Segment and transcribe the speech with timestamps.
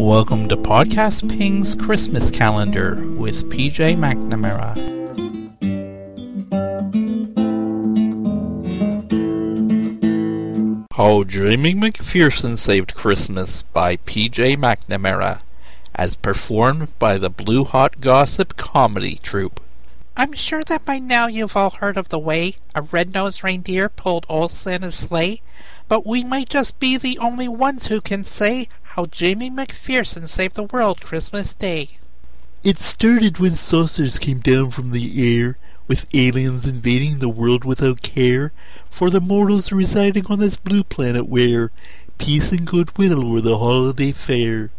[0.00, 4.74] Welcome to Podcast Ping's Christmas Calendar with PJ McNamara.
[10.94, 15.42] How Jamie McPherson Saved Christmas by PJ McNamara,
[15.94, 19.60] as performed by the Blue Hot Gossip Comedy Troupe.
[20.16, 24.24] I'm sure that by now you've all heard of the way a red-nosed reindeer pulled
[24.30, 25.42] old Santa's sleigh,
[25.88, 30.56] but we might just be the only ones who can say how Jamie McPherson saved
[30.56, 31.98] the world Christmas Day.
[32.64, 38.02] It started when saucers came down from the air, with aliens invading the world without
[38.02, 38.52] care,
[38.90, 41.70] for the mortals residing on this blue planet where
[42.18, 44.70] peace and goodwill were the holiday fare.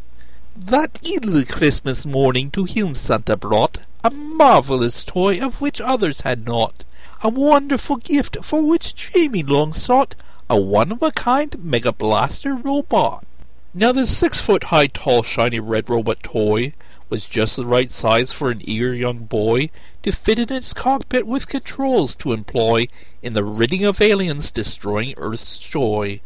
[0.57, 6.45] That early Christmas morning to him Santa brought a marvellous toy of which others had
[6.45, 6.83] not,
[7.23, 10.15] a wonderful gift for which Jamie long sought,
[10.49, 13.25] a one-of-a-kind Mega Blaster robot.
[13.73, 16.73] Now this six-foot-high, tall, shiny red robot toy
[17.09, 19.69] was just the right size for an eager young boy
[20.03, 22.87] to fit in its cockpit with controls to employ
[23.21, 26.19] in the ridding of aliens destroying Earth's joy.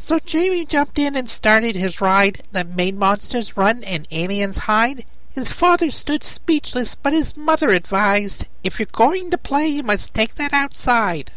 [0.00, 5.04] So Jamie jumped in and started his ride that made monsters run and aliens hide.
[5.30, 10.12] His father stood speechless, but his mother advised, If you're going to play, you must
[10.12, 11.30] take that outside.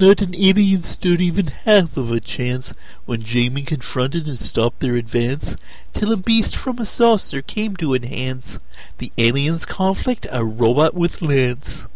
[0.00, 2.72] Not an alien stood even half of a chance
[3.04, 5.58] when Jamie confronted and stopped their advance,
[5.92, 8.58] till a beast from a saucer came to enhance
[8.96, 11.86] the aliens' conflict a robot with lance.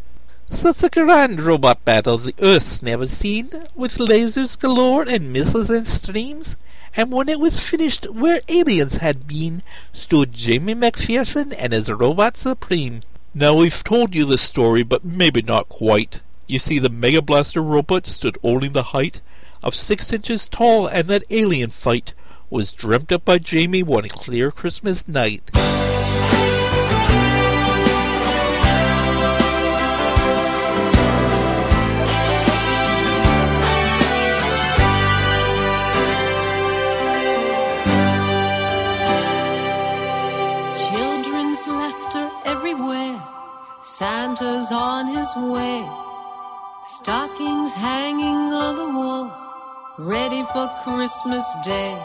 [0.51, 5.89] Such a grand robot battle the Earth's never seen, with lasers galore and missiles and
[5.89, 6.57] streams.
[6.95, 9.63] And when it was finished, where aliens had been,
[9.95, 13.01] stood Jamie McPherson and his robot supreme.
[13.33, 16.21] Now we've told you the story, but maybe not quite.
[16.47, 19.21] You see, the Mega Blaster robot stood only the height
[19.63, 22.13] of six inches tall, and that alien fight
[22.51, 25.51] was dreamt up by Jamie one clear Christmas night.
[40.77, 43.23] Children's laughter everywhere.
[43.83, 46.04] Santa's on his way.
[46.99, 49.27] Stockings hanging on the wall,
[49.99, 51.99] ready for Christmas Day.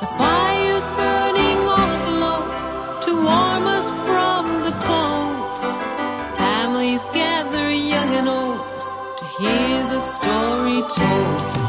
[0.00, 6.38] The fire's burning all aglow to warm us from the cold.
[6.38, 8.64] Families gather young and old
[9.18, 11.61] to hear the story told.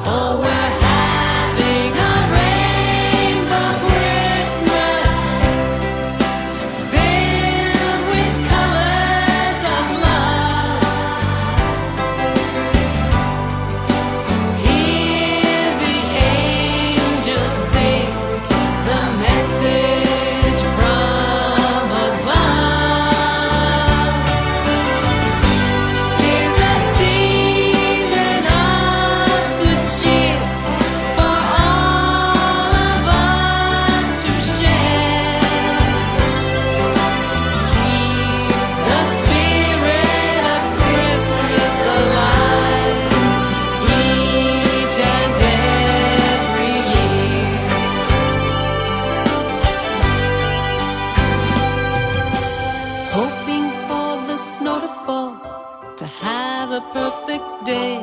[56.73, 57.97] A perfect day.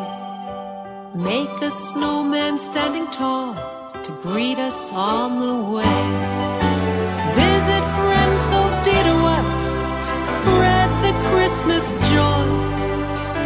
[1.12, 3.54] Make a snowman standing tall
[4.04, 6.00] to greet us on the way.
[7.42, 9.58] Visit friends so dear to us.
[10.34, 12.46] Spread the Christmas joy.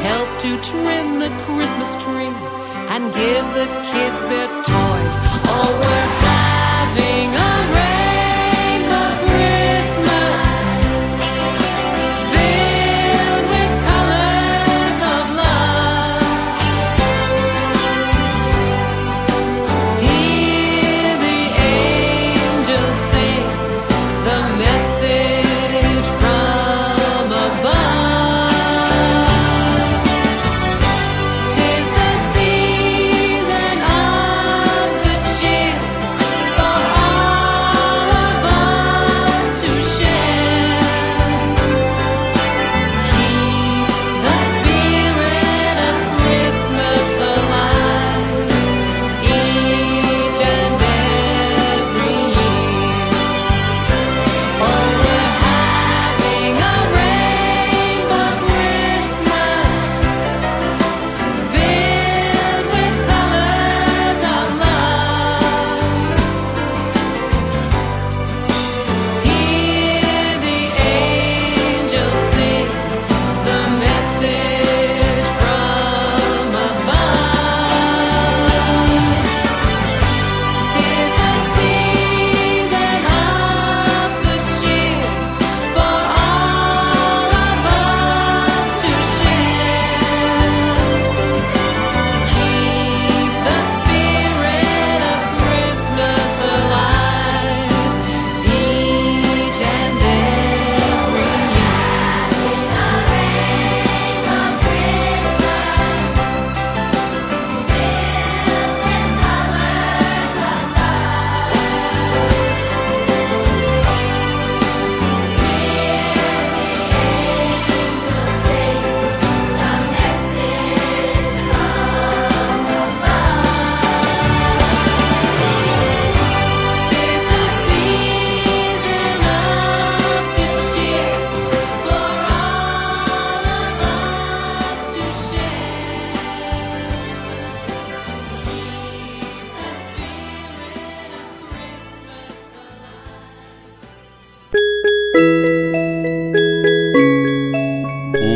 [0.09, 2.35] Help to trim the Christmas tree
[2.93, 5.15] and give the kids their toys.
[5.55, 8.04] Oh, we're having a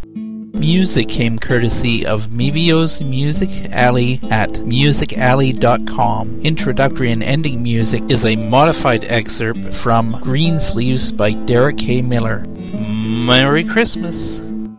[0.55, 6.41] Music came courtesy of Mevio's Music Alley at musicalley.com.
[6.43, 12.01] Introductory and ending music is a modified excerpt from Greensleeves by Derek K.
[12.01, 12.45] Miller.
[12.47, 14.40] Merry Christmas!